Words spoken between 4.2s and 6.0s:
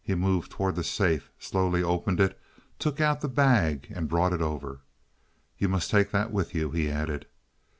it over. "You must